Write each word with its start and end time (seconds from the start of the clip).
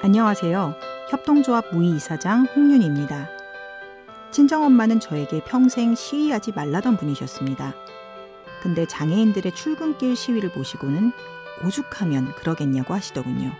안녕하세요. 0.00 0.74
협동조합 1.10 1.74
무의이사장 1.74 2.46
홍윤입니다. 2.54 3.28
친정엄마는 4.30 5.00
저에게 5.00 5.42
평생 5.44 5.94
시위하지 5.94 6.52
말라던 6.52 6.96
분이셨습니다. 6.96 7.74
근데 8.62 8.86
장애인들의 8.86 9.52
출근길 9.54 10.14
시위를 10.14 10.50
보시고는 10.52 11.12
오죽하면 11.64 12.32
그러겠냐고 12.36 12.94
하시더군요. 12.94 13.50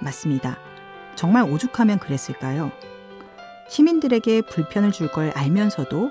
맞습니다. 0.00 0.58
정말 1.14 1.44
오죽하면 1.44 1.98
그랬을까요? 1.98 2.70
시민들에게 3.68 4.42
불편을 4.42 4.92
줄 4.92 5.08
걸 5.12 5.30
알면서도 5.30 6.10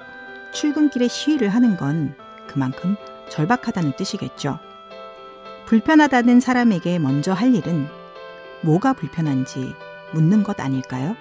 출근길에 0.54 1.08
시위를 1.08 1.50
하는 1.50 1.78
건 1.78 2.16
그만큼 2.48 2.96
절박하다는 3.30 3.94
뜻이겠죠. 3.98 4.58
불편하다는 5.68 6.40
사람에게 6.40 6.98
먼저 7.00 7.34
할 7.34 7.54
일은 7.54 7.88
뭐가 8.64 8.94
불편한지 8.94 9.74
묻는 10.14 10.44
것 10.44 10.60
아닐까요? 10.60 11.16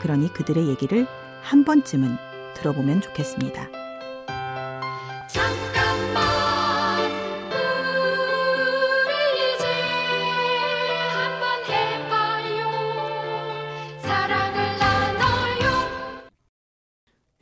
그러니 0.00 0.32
그들의 0.32 0.68
얘기를 0.68 1.06
한 1.40 1.64
번쯤은 1.64 2.16
들어보면 2.54 3.00
좋겠습니다. 3.00 3.70
잠깐만 5.28 7.10
우리 9.06 9.54
이제 9.54 9.66
한번 11.08 11.64
해봐요 11.70 12.70
사랑을 14.02 14.78
나눠요 14.78 16.28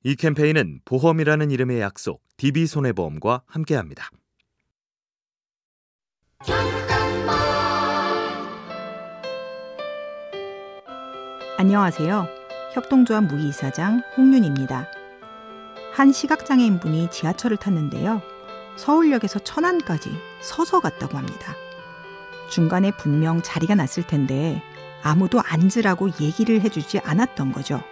이 0.05 0.15
캠페인은 0.15 0.81
보험이라는 0.85 1.51
이름의 1.51 1.81
약속 1.81 2.23
DB손해보험과 2.37 3.43
함께합니다. 3.47 4.11
안녕하세요. 11.61 12.27
협동조합 12.73 13.25
무이사장 13.25 14.03
홍윤입니다. 14.17 14.87
한 15.93 16.11
시각장애인분이 16.11 17.11
지하철을 17.11 17.59
탔는데요. 17.59 18.23
서울역에서 18.77 19.41
천안까지 19.41 20.11
서서 20.41 20.81
갔다고 20.81 21.19
합니다. 21.19 21.55
중간에 22.49 22.93
분명 22.93 23.43
자리가 23.43 23.75
났을 23.75 24.07
텐데 24.07 24.63
아무도 25.03 25.43
앉으라고 25.45 26.09
얘기를 26.23 26.63
해주지 26.63 27.01
않았던 27.01 27.53
거죠. 27.53 27.83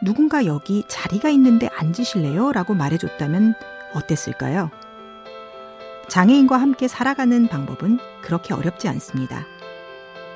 누군가 0.00 0.46
여기 0.46 0.84
자리가 0.86 1.30
있는데 1.30 1.68
앉으실래요? 1.76 2.52
라고 2.52 2.74
말해줬다면 2.74 3.54
어땠을까요? 3.94 4.70
장애인과 6.06 6.58
함께 6.58 6.86
살아가는 6.86 7.48
방법은 7.48 7.98
그렇게 8.22 8.54
어렵지 8.54 8.86
않습니다. 8.86 9.44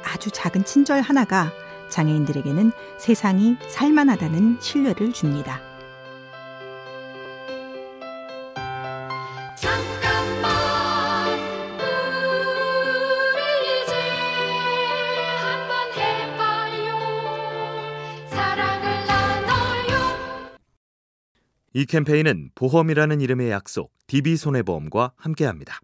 아주 0.02 0.32
작은 0.32 0.64
친절 0.64 1.00
하나가 1.00 1.52
장애인들에게는 1.90 2.72
세상이 2.98 3.56
살만하다는 3.68 4.58
신뢰를 4.60 5.12
줍니다. 5.12 5.60
이 21.74 21.86
캠페인은 21.86 22.50
보험이라는 22.56 23.20
이름의 23.20 23.50
약속 23.50 23.92
DB손해보험과 24.08 25.12
함께합니다. 25.16 25.78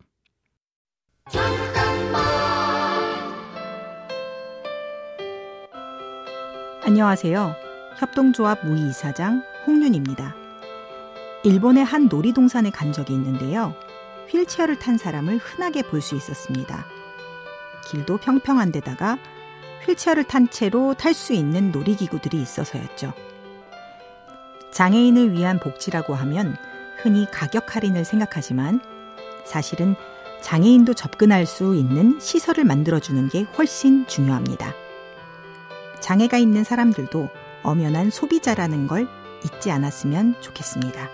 안녕하세요. 6.86 7.56
협동조합 7.96 8.66
무이이사장 8.66 9.42
홍윤입니다. 9.66 10.34
일본의 11.42 11.82
한 11.82 12.08
놀이동산에 12.08 12.68
간 12.68 12.92
적이 12.92 13.14
있는데요. 13.14 13.74
휠체어를 14.28 14.78
탄 14.78 14.98
사람을 14.98 15.38
흔하게 15.38 15.80
볼 15.80 16.02
수 16.02 16.14
있었습니다. 16.14 16.84
길도 17.86 18.18
평평한 18.18 18.70
데다가 18.70 19.16
휠체어를 19.86 20.24
탄 20.24 20.50
채로 20.50 20.92
탈 20.92 21.14
수 21.14 21.32
있는 21.32 21.72
놀이기구들이 21.72 22.36
있어서였죠. 22.42 23.14
장애인을 24.70 25.32
위한 25.32 25.60
복지라고 25.60 26.14
하면 26.14 26.54
흔히 27.02 27.26
가격 27.32 27.74
할인을 27.74 28.04
생각하지만 28.04 28.82
사실은 29.46 29.96
장애인도 30.42 30.92
접근할 30.92 31.46
수 31.46 31.74
있는 31.74 32.20
시설을 32.20 32.64
만들어주는 32.64 33.30
게 33.30 33.44
훨씬 33.56 34.06
중요합니다. 34.06 34.83
장애가 36.04 36.36
있는 36.36 36.64
사람들도 36.64 37.30
엄연한 37.62 38.10
소비자라는 38.10 38.88
걸 38.88 39.08
잊지 39.42 39.70
않았으면 39.70 40.38
좋겠습니다. 40.42 41.08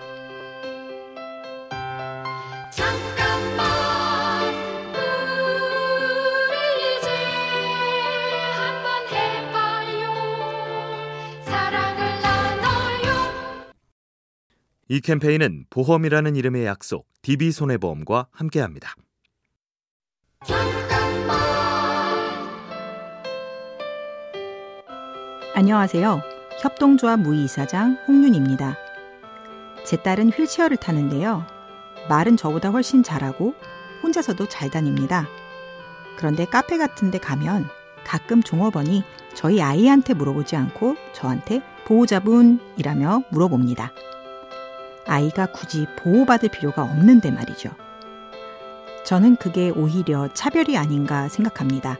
이 14.89 14.99
캠페인은 14.99 15.67
보험이라는 15.69 16.35
이름의 16.35 16.65
약속 16.65 17.07
DB손해보험과 17.21 18.27
함께합니다. 18.33 18.93
안녕하세요. 25.53 26.21
협동조합 26.61 27.19
무이이사장 27.19 27.97
홍윤입니다. 28.07 28.77
제 29.83 29.97
딸은 29.97 30.29
휠체어를 30.29 30.77
타는데요. 30.77 31.45
말은 32.07 32.37
저보다 32.37 32.69
훨씬 32.69 33.03
잘하고 33.03 33.53
혼자서도 34.01 34.47
잘 34.47 34.69
다닙니다. 34.69 35.27
그런데 36.15 36.45
카페 36.45 36.77
같은 36.77 37.11
데 37.11 37.17
가면 37.17 37.67
가끔 38.05 38.41
종업원이 38.41 39.03
저희 39.33 39.61
아이한테 39.61 40.13
물어보지 40.13 40.55
않고 40.55 40.95
저한테 41.11 41.61
보호자분이라며 41.83 43.23
물어봅니다. 43.29 43.91
아이가 45.05 45.47
굳이 45.47 45.85
보호받을 45.97 46.47
필요가 46.47 46.83
없는데 46.83 47.29
말이죠. 47.29 47.71
저는 49.03 49.35
그게 49.35 49.69
오히려 49.69 50.29
차별이 50.33 50.77
아닌가 50.77 51.27
생각합니다. 51.27 51.97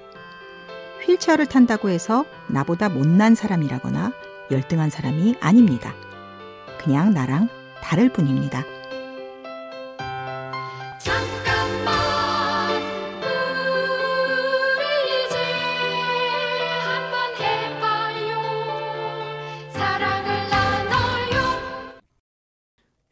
휠체어를 1.06 1.48
탄다고 1.48 1.90
해서 1.90 2.26
나보다 2.48 2.90
못난 2.90 3.36
사람이라거나 3.36 4.14
열등한 4.52 4.90
사람이 4.90 5.36
아닙니다. 5.40 5.94
그냥 6.80 7.14
나랑 7.14 7.50
다를 7.82 8.12
뿐입니다. 8.12 8.64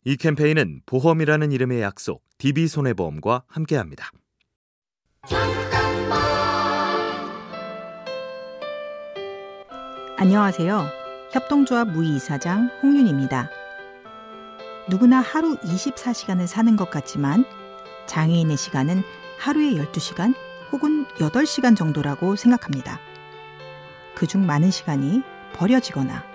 이 0.06 0.18
캠페인은 0.18 0.82
보험이라는 0.88 1.52
이름의 1.52 1.82
약속 1.82 2.24
DB손해보험과 2.40 3.44
함께합니다. 3.48 4.10
안녕하세요. 10.22 10.86
협동조합 11.32 11.92
무이이사장 11.92 12.70
홍윤입니다. 12.84 13.50
누구나 14.90 15.22
하루 15.22 15.56
24시간을 15.60 16.46
사는 16.46 16.76
것 16.76 16.90
같지만 16.90 17.46
장애인의 18.06 18.58
시간은 18.58 19.02
하루에 19.38 19.76
12시간 19.76 20.34
혹은 20.74 21.06
8시간 21.20 21.78
정도라고 21.78 22.36
생각합니다. 22.36 23.00
그중 24.14 24.46
많은 24.46 24.72
시간이 24.72 25.24
버려지거나 25.54 26.26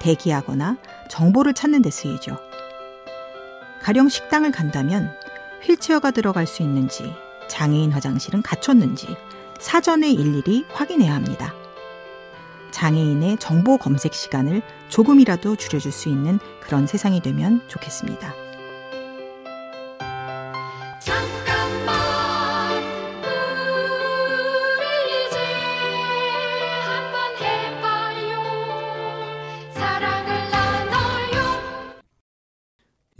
대기하거나 0.00 0.76
정보를 1.08 1.54
찾는 1.54 1.82
데 1.82 1.90
쓰이죠. 1.90 2.38
가령 3.82 4.08
식당을 4.08 4.50
간다면 4.50 5.14
휠체어가 5.62 6.10
들어갈 6.10 6.48
수 6.48 6.64
있는지 6.64 7.14
장애인 7.46 7.92
화장실은 7.92 8.42
갖췄는지 8.42 9.16
사전에 9.60 10.10
일일이 10.10 10.64
확인해야 10.72 11.14
합니다. 11.14 11.54
장애인의 12.70 13.38
정보 13.38 13.78
검색 13.78 14.14
시간을 14.14 14.62
조금이라도 14.88 15.56
줄여줄 15.56 15.92
수 15.92 16.08
있는 16.08 16.38
그런 16.60 16.86
세상이 16.86 17.20
되면 17.20 17.60
좋겠습니다. 17.68 18.34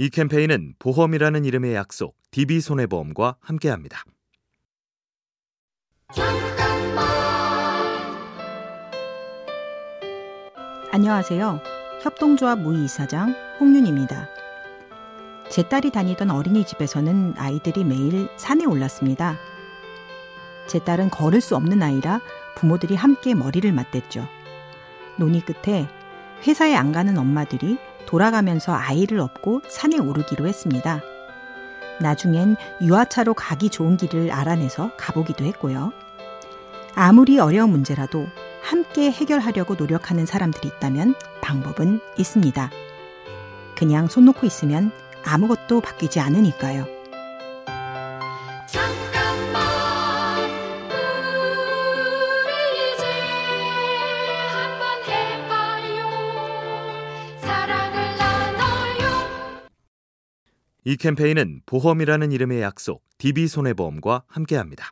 이 0.00 0.10
캠페인은 0.10 0.74
보험이라는 0.78 1.44
이름의 1.44 1.74
약속 1.74 2.16
DB손해보험과 2.30 3.36
함께합니다. 3.40 4.04
안녕하세요. 10.90 11.60
협동조합 12.00 12.60
무이사장 12.60 13.34
홍윤입니다. 13.60 14.26
제 15.50 15.68
딸이 15.68 15.90
다니던 15.90 16.30
어린이집에서는 16.30 17.34
아이들이 17.36 17.84
매일 17.84 18.30
산에 18.38 18.64
올랐습니다. 18.64 19.36
제 20.66 20.78
딸은 20.78 21.10
걸을 21.10 21.42
수 21.42 21.56
없는 21.56 21.82
아이라 21.82 22.22
부모들이 22.56 22.94
함께 22.96 23.34
머리를 23.34 23.70
맞댔죠. 23.70 24.26
논의 25.18 25.42
끝에 25.42 25.86
회사에 26.46 26.74
안 26.74 26.92
가는 26.92 27.18
엄마들이 27.18 27.76
돌아가면서 28.06 28.72
아이를 28.72 29.20
업고 29.20 29.60
산에 29.68 29.98
오르기로 29.98 30.46
했습니다. 30.46 31.02
나중엔 32.00 32.56
유아차로 32.80 33.34
가기 33.34 33.68
좋은 33.68 33.98
길을 33.98 34.32
알아내서 34.32 34.92
가보기도 34.96 35.44
했고요. 35.44 35.92
아무리 36.94 37.38
어려운 37.38 37.70
문제라도 37.70 38.26
함께 38.68 39.10
해결하려고 39.10 39.76
노력하는 39.76 40.26
사람들이 40.26 40.68
있다면 40.68 41.14
방법은 41.40 42.00
있습니다. 42.18 42.70
그냥 43.74 44.08
손 44.08 44.26
놓고 44.26 44.46
있으면 44.46 44.92
아무것도 45.24 45.80
바뀌지 45.80 46.20
않으니까요. 46.20 46.84
잠깐만 48.66 50.50
우리 52.44 52.52
이제 52.92 53.06
한번 54.52 55.02
해봐요 55.06 56.10
사랑을 57.40 58.18
나눠요 58.18 59.70
이 60.84 60.98
캠페인은 60.98 61.62
보험이라는 61.64 62.32
이름의 62.32 62.60
약속 62.60 63.02
DB손해보험과 63.16 64.24
함께합니다. 64.26 64.90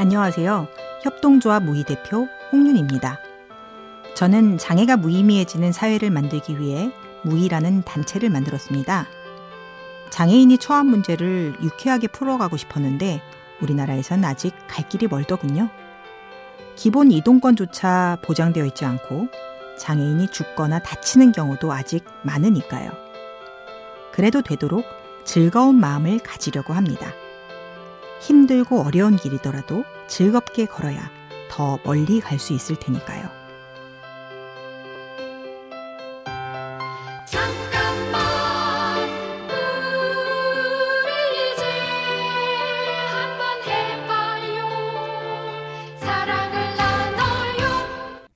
안녕하세요. 0.00 0.66
협동조합 1.02 1.62
무의 1.62 1.84
대표 1.84 2.26
홍윤입니다. 2.50 3.20
저는 4.14 4.56
장애가 4.56 4.96
무의미해지는 4.96 5.72
사회를 5.72 6.10
만들기 6.10 6.58
위해 6.58 6.90
무의라는 7.22 7.82
단체를 7.82 8.30
만들었습니다. 8.30 9.06
장애인이 10.08 10.56
처한 10.56 10.86
문제를 10.86 11.54
유쾌하게 11.62 12.06
풀어가고 12.08 12.56
싶었는데 12.56 13.20
우리나라에선 13.60 14.24
아직 14.24 14.54
갈 14.68 14.88
길이 14.88 15.06
멀더군요. 15.06 15.68
기본 16.76 17.12
이동권조차 17.12 18.20
보장되어 18.22 18.64
있지 18.64 18.86
않고 18.86 19.28
장애인이 19.78 20.28
죽거나 20.28 20.78
다치는 20.78 21.32
경우도 21.32 21.74
아직 21.74 22.06
많으니까요. 22.22 22.90
그래도 24.12 24.40
되도록 24.40 24.86
즐거운 25.24 25.74
마음을 25.74 26.20
가지려고 26.20 26.72
합니다. 26.72 27.12
힘들고 28.20 28.80
어려운 28.82 29.16
길이더라도 29.16 29.84
즐겁게 30.08 30.66
걸어야 30.66 31.10
더 31.50 31.78
멀리 31.84 32.20
갈 32.20 32.38
수 32.38 32.52
있을 32.52 32.76
테니까요. 32.76 33.28
잠깐만 37.26 39.08
우리 41.04 41.52
이제 41.52 41.64
한번 43.10 43.40
해봐요 43.66 44.58
사랑을 46.00 46.76
나눠요 46.76 48.28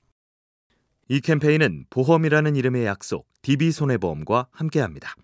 이 1.09 1.19
캠페인은 1.21 1.85
보험이라는 1.89 2.55
이름의 2.55 2.85
약속 2.85 3.27
DB손해보험과 3.41 4.47
함께합니다. 4.51 5.15